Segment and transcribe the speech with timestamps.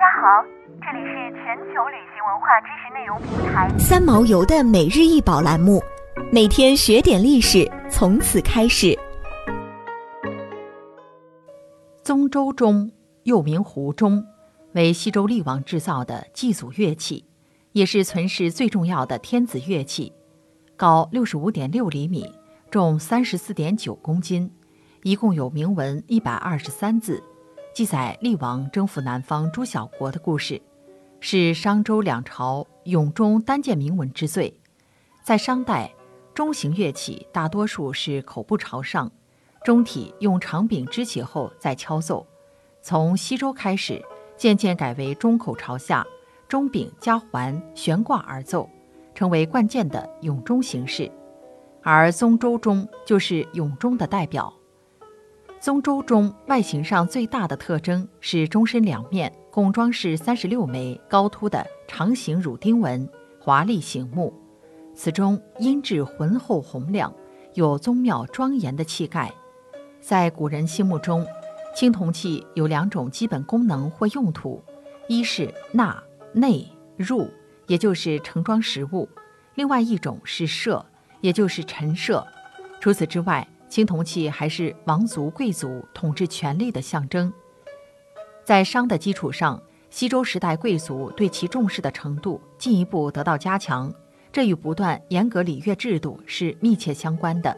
[0.00, 0.42] 家好，
[0.80, 5.78] 这里是全球旅行文化知识内容平台三毛游的每日一宝栏目，
[6.32, 8.98] 每天学点历史，从此开始。
[12.02, 12.90] 宗周钟
[13.24, 14.24] 又名胡钟，
[14.72, 17.26] 为西周厉王制造的祭祖乐器，
[17.72, 20.14] 也是存世最重要的天子乐器，
[20.78, 22.24] 高六十五点六厘米，
[22.70, 24.50] 重三十四点九公斤，
[25.02, 27.22] 一共有铭文一百二十三字。
[27.72, 30.60] 记载厉王征服南方诸小国的故事，
[31.20, 34.52] 是商周两朝俑钟单件铭文之最。
[35.22, 35.92] 在商代，
[36.34, 39.10] 钟形乐器大多数是口部朝上，
[39.64, 42.26] 钟体用长柄支起后再敲奏。
[42.82, 44.02] 从西周开始，
[44.36, 46.04] 渐渐改为钟口朝下，
[46.48, 48.68] 钟柄加环悬挂而奏，
[49.14, 51.10] 成为惯见的俑钟形式。
[51.82, 54.52] 而宗周钟就是俑钟的代表。
[55.60, 63.06] 宗周钟外形上最大的特征是钟身两面共装饰三十六枚高凸的长形乳钉纹，
[63.38, 64.32] 华丽醒目。
[64.94, 67.12] 此钟音质浑厚洪亮，
[67.52, 69.30] 有宗庙庄严的气概。
[70.00, 71.26] 在古人心目中，
[71.76, 74.62] 青铜器有两种基本功能或用途：
[75.08, 77.28] 一是纳内入，
[77.66, 79.06] 也就是盛装食物；
[79.56, 80.86] 另外一种是摄，
[81.20, 82.26] 也就是陈设。
[82.80, 87.32] 除此之外，青铜器还是王族贵族统治权力的象征，
[88.44, 93.94] 在商的基础上，西周时代贵族对其重视的程度进一步得到加强，
[94.32, 97.56] 这与不断严格礼乐制度是密切相关的。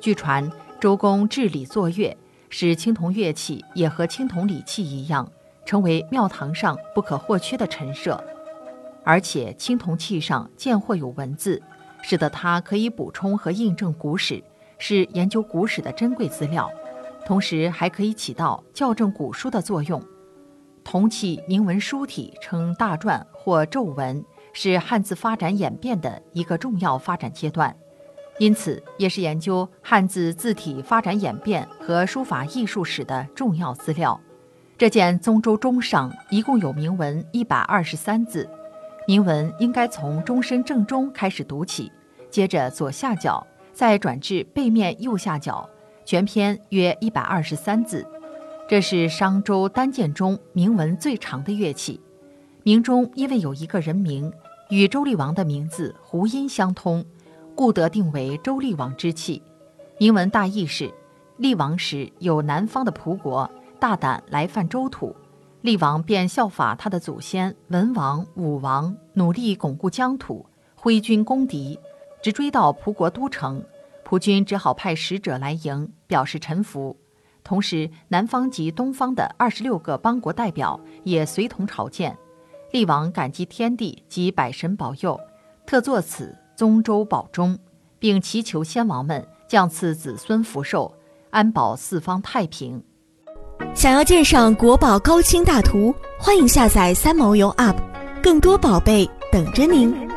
[0.00, 0.48] 据传，
[0.80, 2.16] 周公治礼作乐，
[2.48, 5.28] 使青铜乐器也和青铜礼器一样，
[5.66, 8.22] 成为庙堂上不可或缺的陈设，
[9.02, 11.60] 而且青铜器上见或有文字，
[12.02, 14.40] 使得它可以补充和印证古史。
[14.78, 16.70] 是研究古史的珍贵资料，
[17.24, 20.02] 同时还可以起到校正古书的作用。
[20.82, 27.74] 铜器铭文书体称大篆或皱纹，是汉字发展演变的一个重要发展阶段，
[28.38, 34.20] 因此也是研究汉字字体发展演变和书法艺术史的重要资料。
[34.76, 38.46] 这件宗周钟上一共有铭文一百二十三字，
[39.06, 41.90] 铭文应该从钟身正中开始读起，
[42.28, 43.46] 接着左下角。
[43.74, 45.68] 再转至背面右下角，
[46.04, 48.06] 全篇约一百二十三字。
[48.68, 52.00] 这是商周单件中铭文最长的乐器。
[52.62, 54.32] 铭中因为有一个人名
[54.70, 57.04] 与周厉王的名字胡音相通，
[57.54, 59.42] 故得定为周厉王之器。
[59.98, 60.90] 铭文大意是：
[61.36, 65.14] 厉王时有南方的蒲国大胆来犯周土，
[65.60, 71.78] 厉王便效法他的祖先文王、武王，努力巩固疆土，挥军攻敌。
[72.24, 73.62] 直追到蒲国都城，
[74.02, 76.96] 蒲军只好派使者来迎，表示臣服。
[77.42, 82.16] 同时，南方及东方的二十六个邦国代表也随同朝见。
[82.72, 85.20] 厉王感激天地及百神保佑，
[85.66, 87.58] 特作此宗周宝钟，
[87.98, 90.90] 并祈求先王们降赐子孙福寿，
[91.28, 92.82] 安保四方太平。
[93.74, 97.76] 想要鉴赏国宝高清大图，欢迎下载三毛游 App，
[98.22, 100.13] 更多宝贝等着您。